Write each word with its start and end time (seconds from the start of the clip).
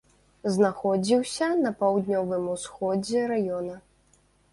Знаходзіўся 0.53 1.49
на 1.65 1.71
паўднёвым 1.81 2.47
усходзе 2.55 3.21
раёна. 3.33 3.77